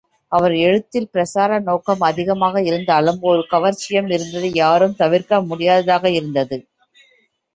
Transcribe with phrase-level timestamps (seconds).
[0.31, 6.59] அவர் எழுத்தில் பிரச்சார நோக்கம் அதிகமாக இருந்தாலும் ஒரு கவர்ச்சியும் இருந்ததை யாரும் தவிர்க்க முடியாததாக இருந்தது.